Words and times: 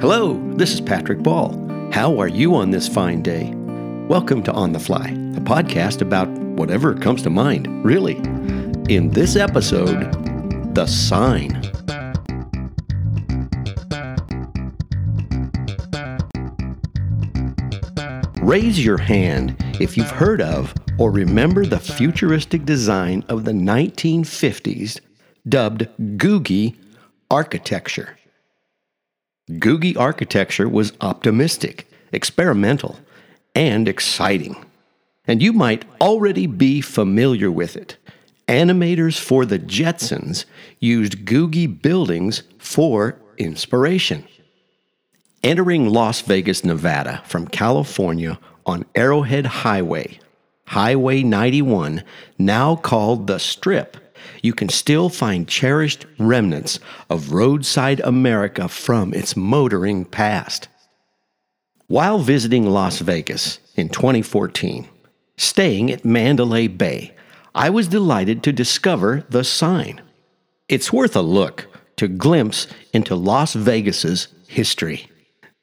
Hello, 0.00 0.40
this 0.54 0.72
is 0.72 0.80
Patrick 0.80 1.22
Ball. 1.22 1.52
How 1.92 2.18
are 2.18 2.26
you 2.26 2.54
on 2.54 2.70
this 2.70 2.88
fine 2.88 3.20
day? 3.20 3.52
Welcome 4.08 4.42
to 4.44 4.52
On 4.52 4.72
the 4.72 4.80
Fly, 4.80 5.08
a 5.08 5.40
podcast 5.42 6.00
about 6.00 6.26
whatever 6.56 6.94
comes 6.94 7.20
to 7.24 7.28
mind, 7.28 7.84
really. 7.84 8.16
In 8.88 9.10
this 9.10 9.36
episode, 9.36 10.10
The 10.74 10.86
Sign. 10.86 11.50
Raise 18.40 18.82
your 18.82 18.96
hand 18.96 19.54
if 19.82 19.98
you've 19.98 20.10
heard 20.10 20.40
of 20.40 20.72
or 20.98 21.10
remember 21.10 21.66
the 21.66 21.78
futuristic 21.78 22.64
design 22.64 23.22
of 23.28 23.44
the 23.44 23.52
1950s 23.52 24.98
dubbed 25.46 25.88
Googie 26.16 26.74
architecture. 27.30 28.16
Googie 29.58 29.98
architecture 29.98 30.68
was 30.68 30.92
optimistic, 31.00 31.90
experimental, 32.12 32.98
and 33.54 33.88
exciting. 33.88 34.64
And 35.26 35.42
you 35.42 35.52
might 35.52 35.84
already 36.00 36.46
be 36.46 36.80
familiar 36.80 37.50
with 37.50 37.76
it. 37.76 37.96
Animators 38.48 39.18
for 39.18 39.44
the 39.44 39.58
Jetsons 39.58 40.44
used 40.80 41.24
Googie 41.24 41.80
buildings 41.80 42.42
for 42.58 43.16
inspiration. 43.38 44.24
Entering 45.42 45.88
Las 45.88 46.20
Vegas, 46.20 46.64
Nevada 46.64 47.22
from 47.24 47.46
California 47.46 48.38
on 48.66 48.84
Arrowhead 48.94 49.46
Highway, 49.46 50.18
Highway 50.66 51.22
91, 51.22 52.04
now 52.38 52.76
called 52.76 53.26
the 53.26 53.38
Strip, 53.38 53.96
you 54.42 54.52
can 54.52 54.68
still 54.68 55.08
find 55.08 55.48
cherished 55.48 56.06
remnants 56.18 56.78
of 57.08 57.32
roadside 57.32 58.00
America 58.00 58.68
from 58.68 59.14
its 59.14 59.36
motoring 59.36 60.04
past. 60.04 60.68
While 61.86 62.20
visiting 62.20 62.66
Las 62.66 63.00
Vegas 63.00 63.58
in 63.74 63.88
2014, 63.88 64.88
staying 65.36 65.90
at 65.90 66.04
Mandalay 66.04 66.68
Bay, 66.68 67.14
I 67.54 67.70
was 67.70 67.88
delighted 67.88 68.42
to 68.44 68.52
discover 68.52 69.24
the 69.28 69.42
sign. 69.42 70.00
It's 70.68 70.92
worth 70.92 71.16
a 71.16 71.22
look 71.22 71.66
to 71.96 72.06
glimpse 72.06 72.66
into 72.92 73.16
Las 73.16 73.54
Vegas's 73.54 74.28
history. 74.46 75.10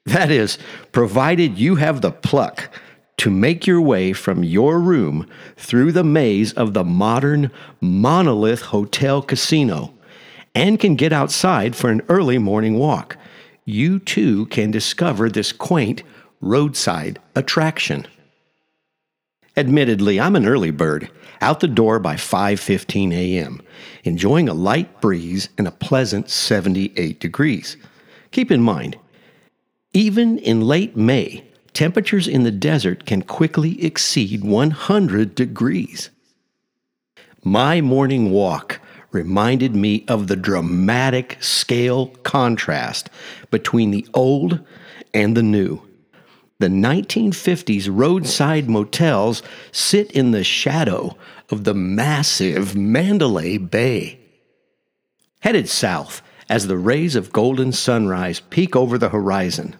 That 0.04 0.30
is, 0.30 0.58
provided 0.92 1.58
you 1.58 1.76
have 1.76 2.00
the 2.00 2.12
pluck 2.12 2.70
to 3.18 3.30
make 3.30 3.66
your 3.66 3.80
way 3.80 4.12
from 4.12 4.42
your 4.42 4.80
room 4.80 5.26
through 5.56 5.92
the 5.92 6.04
maze 6.04 6.52
of 6.54 6.72
the 6.72 6.84
modern 6.84 7.50
monolith 7.80 8.62
hotel 8.62 9.20
casino 9.20 9.92
and 10.54 10.80
can 10.80 10.96
get 10.96 11.12
outside 11.12 11.76
for 11.76 11.90
an 11.90 12.02
early 12.08 12.38
morning 12.38 12.78
walk, 12.78 13.16
you 13.64 13.98
too 13.98 14.46
can 14.46 14.70
discover 14.70 15.28
this 15.28 15.52
quaint 15.52 16.02
roadside 16.40 17.20
attraction. 17.34 18.06
Admittedly, 19.56 20.20
I'm 20.20 20.36
an 20.36 20.46
early 20.46 20.70
bird, 20.70 21.10
out 21.40 21.60
the 21.60 21.68
door 21.68 21.98
by 21.98 22.14
5:15 22.14 23.12
a.m., 23.12 23.60
enjoying 24.04 24.48
a 24.48 24.54
light 24.54 25.00
breeze 25.00 25.48
and 25.58 25.66
a 25.66 25.72
pleasant 25.72 26.30
78 26.30 27.18
degrees. 27.18 27.76
Keep 28.30 28.52
in 28.52 28.62
mind, 28.62 28.96
even 29.92 30.38
in 30.38 30.60
late 30.60 30.96
May, 30.96 31.47
temperatures 31.78 32.26
in 32.26 32.42
the 32.42 32.50
desert 32.50 33.06
can 33.06 33.22
quickly 33.22 33.84
exceed 33.84 34.42
100 34.42 35.36
degrees. 35.36 36.10
My 37.44 37.80
morning 37.80 38.32
walk 38.32 38.80
reminded 39.12 39.76
me 39.76 40.04
of 40.08 40.26
the 40.26 40.34
dramatic 40.34 41.36
scale 41.40 42.08
contrast 42.24 43.10
between 43.52 43.92
the 43.92 44.04
old 44.12 44.58
and 45.14 45.36
the 45.36 45.42
new. 45.44 45.80
The 46.58 46.66
1950s 46.66 47.88
roadside 47.88 48.68
motels 48.68 49.44
sit 49.70 50.10
in 50.10 50.32
the 50.32 50.42
shadow 50.42 51.16
of 51.48 51.62
the 51.62 51.74
massive 51.74 52.74
Mandalay 52.74 53.56
Bay. 53.56 54.18
Headed 55.42 55.68
south 55.68 56.22
as 56.48 56.66
the 56.66 56.76
rays 56.76 57.14
of 57.14 57.32
golden 57.32 57.70
sunrise 57.70 58.40
peek 58.40 58.74
over 58.74 58.98
the 58.98 59.10
horizon, 59.10 59.76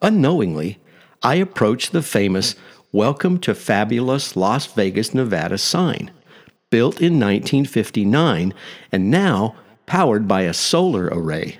unknowingly, 0.00 0.78
I 1.24 1.36
approached 1.36 1.92
the 1.92 2.02
famous 2.02 2.56
Welcome 2.90 3.38
to 3.40 3.54
Fabulous 3.54 4.34
Las 4.34 4.66
Vegas, 4.66 5.14
Nevada 5.14 5.56
sign, 5.56 6.10
built 6.68 7.00
in 7.00 7.20
1959 7.20 8.52
and 8.90 9.08
now 9.08 9.54
powered 9.86 10.26
by 10.26 10.42
a 10.42 10.52
solar 10.52 11.06
array. 11.06 11.58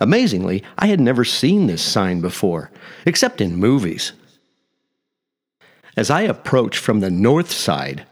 Amazingly, 0.00 0.64
I 0.78 0.86
had 0.86 1.00
never 1.00 1.22
seen 1.22 1.66
this 1.66 1.82
sign 1.82 2.22
before, 2.22 2.70
except 3.04 3.42
in 3.42 3.56
movies. 3.56 4.14
As 5.94 6.08
I 6.08 6.22
approached 6.22 6.78
from 6.78 7.00
the 7.00 7.10
north 7.10 7.52
side, 7.52 8.06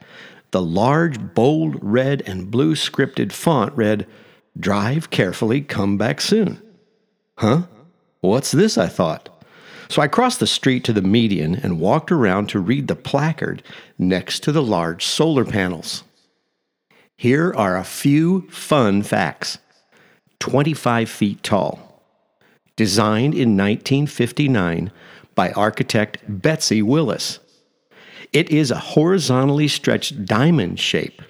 the 0.50 0.60
large, 0.60 1.32
bold 1.32 1.78
red 1.80 2.22
and 2.26 2.50
blue 2.50 2.74
scripted 2.74 3.32
font 3.32 3.74
read, 3.74 4.06
Drive 4.58 5.08
carefully, 5.08 5.62
come 5.62 5.96
back 5.96 6.20
soon. 6.20 6.60
Huh? 7.38 7.62
What's 8.20 8.52
this? 8.52 8.76
I 8.76 8.88
thought. 8.88 9.29
So 9.90 10.00
I 10.00 10.06
crossed 10.06 10.38
the 10.38 10.46
street 10.46 10.84
to 10.84 10.92
the 10.92 11.02
median 11.02 11.56
and 11.56 11.80
walked 11.80 12.12
around 12.12 12.48
to 12.50 12.60
read 12.60 12.86
the 12.86 12.94
placard 12.94 13.60
next 13.98 14.44
to 14.44 14.52
the 14.52 14.62
large 14.62 15.04
solar 15.04 15.44
panels. 15.44 16.04
Here 17.16 17.52
are 17.56 17.76
a 17.76 17.82
few 17.82 18.48
fun 18.50 19.02
facts 19.02 19.58
25 20.38 21.10
feet 21.10 21.42
tall, 21.42 22.04
designed 22.76 23.34
in 23.34 23.56
1959 23.56 24.92
by 25.34 25.50
architect 25.50 26.18
Betty 26.28 26.82
Willis. 26.82 27.40
It 28.32 28.48
is 28.48 28.70
a 28.70 28.78
horizontally 28.78 29.66
stretched 29.66 30.24
diamond 30.24 30.78
shape. 30.78 31.20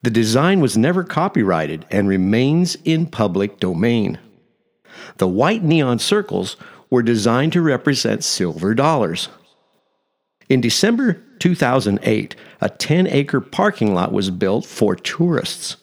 The 0.00 0.10
design 0.10 0.60
was 0.60 0.78
never 0.78 1.04
copyrighted 1.04 1.84
and 1.90 2.08
remains 2.08 2.78
in 2.86 3.06
public 3.06 3.60
domain. 3.60 4.18
The 5.18 5.28
white 5.28 5.62
neon 5.62 5.98
circles 5.98 6.56
were 6.90 7.02
designed 7.02 7.52
to 7.52 7.62
represent 7.62 8.24
silver 8.24 8.74
dollars. 8.74 9.28
In 10.48 10.60
December 10.60 11.22
2008, 11.38 12.34
a 12.60 12.68
10 12.68 13.06
acre 13.06 13.40
parking 13.40 13.94
lot 13.94 14.12
was 14.12 14.30
built 14.30 14.66
for 14.66 14.96
tourists. 14.96 15.76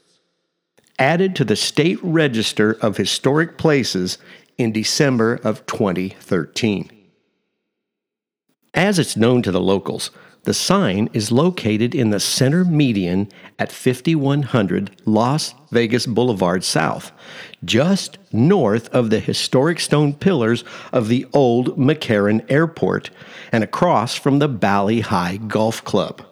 Added 0.99 1.35
to 1.37 1.45
the 1.45 1.55
State 1.55 1.99
Register 2.03 2.73
of 2.81 2.97
Historic 2.97 3.57
Places 3.57 4.17
in 4.57 4.71
December 4.71 5.39
of 5.43 5.65
2013. 5.65 6.91
As 8.73 8.99
it's 8.99 9.15
known 9.15 9.41
to 9.43 9.51
the 9.51 9.61
locals, 9.61 10.11
the 10.47 10.53
sign 10.53 11.09
is 11.11 11.29
located 11.29 11.93
in 11.93 12.09
the 12.09 12.21
center 12.21 12.63
median 12.63 13.27
at 13.59 13.69
5100 13.69 14.89
Las 15.03 15.53
Vegas 15.71 16.05
Boulevard 16.05 16.63
South, 16.63 17.11
just 17.65 18.17
north 18.31 18.87
of 18.95 19.09
the 19.09 19.19
historic 19.19 19.77
stone 19.77 20.13
pillars 20.13 20.63
of 20.93 21.09
the 21.09 21.25
old 21.33 21.77
McCarran 21.77 22.49
Airport 22.49 23.09
and 23.51 23.61
across 23.61 24.15
from 24.15 24.39
the 24.39 24.47
Bali 24.47 25.01
Hai 25.01 25.35
Golf 25.35 25.83
Club. 25.83 26.25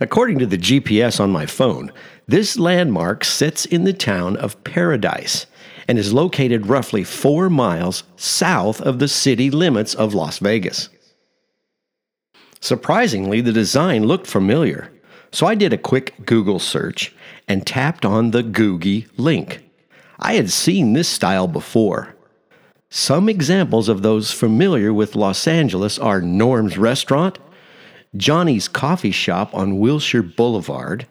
According 0.00 0.38
to 0.38 0.46
the 0.46 0.56
GPS 0.56 1.20
on 1.20 1.30
my 1.30 1.44
phone, 1.44 1.92
this 2.26 2.58
landmark 2.58 3.26
sits 3.26 3.66
in 3.66 3.84
the 3.84 3.92
town 3.92 4.38
of 4.38 4.64
Paradise 4.64 5.44
and 5.86 5.98
is 5.98 6.14
located 6.14 6.68
roughly 6.68 7.04
four 7.04 7.50
miles 7.50 8.04
south 8.16 8.80
of 8.80 9.00
the 9.00 9.08
city 9.08 9.50
limits 9.50 9.92
of 9.92 10.14
Las 10.14 10.38
Vegas. 10.38 10.88
Surprisingly, 12.62 13.40
the 13.40 13.52
design 13.52 14.04
looked 14.04 14.28
familiar, 14.28 14.88
so 15.32 15.48
I 15.48 15.56
did 15.56 15.72
a 15.72 15.76
quick 15.78 16.14
Google 16.24 16.60
search 16.60 17.12
and 17.48 17.66
tapped 17.66 18.04
on 18.04 18.30
the 18.30 18.44
Googie 18.44 19.08
link. 19.16 19.68
I 20.20 20.34
had 20.34 20.48
seen 20.48 20.92
this 20.92 21.08
style 21.08 21.48
before. 21.48 22.14
Some 22.88 23.28
examples 23.28 23.88
of 23.88 24.02
those 24.02 24.30
familiar 24.30 24.92
with 24.92 25.16
Los 25.16 25.48
Angeles 25.48 25.98
are 25.98 26.20
Norm's 26.20 26.78
Restaurant, 26.78 27.40
Johnie's 28.16 28.68
Coffee 28.68 29.10
Shop 29.10 29.52
on 29.52 29.80
Wilshire 29.80 30.22
Boulevard, 30.22 31.08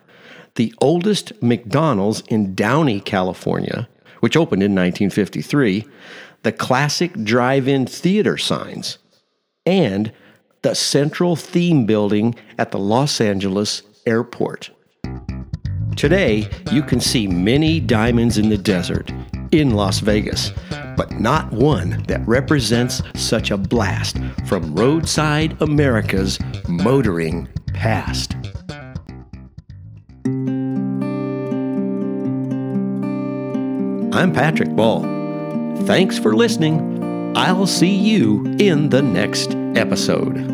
the 0.55 0.73
oldest 0.79 1.33
McDonald's 1.41 2.23
in 2.29 2.55
Downey, 2.55 3.01
California, 3.01 3.89
which 4.21 4.37
opened 4.37 4.63
in 4.63 4.71
1953, 4.71 5.85
the 6.43 6.53
classic 6.53 7.11
drive 7.25 7.67
in 7.67 7.85
theater 7.85 8.37
signs, 8.37 8.99
and 9.65 10.13
the 10.61 10.75
central 10.75 11.35
theme 11.35 11.85
building 11.85 12.35
at 12.57 12.71
the 12.71 12.79
Los 12.79 13.19
Angeles 13.19 13.81
airport. 14.05 14.69
Today, 15.95 16.49
you 16.71 16.83
can 16.83 16.99
see 16.99 17.27
many 17.27 17.79
diamonds 17.79 18.37
in 18.37 18.49
the 18.49 18.57
desert 18.57 19.11
in 19.51 19.71
Las 19.71 19.99
Vegas, 19.99 20.51
but 20.95 21.19
not 21.19 21.51
one 21.51 22.03
that 22.03 22.25
represents 22.27 23.01
such 23.15 23.51
a 23.51 23.57
blast 23.57 24.17
from 24.45 24.73
roadside 24.73 25.59
America's 25.61 26.39
motoring 26.67 27.47
past. 27.73 28.35
I'm 34.13 34.31
Patrick 34.33 34.75
Ball. 34.75 35.01
Thanks 35.85 36.17
for 36.17 36.35
listening. 36.35 37.35
I'll 37.35 37.67
see 37.67 37.95
you 37.95 38.45
in 38.59 38.89
the 38.89 39.01
next 39.01 39.55
episode. 39.75 40.50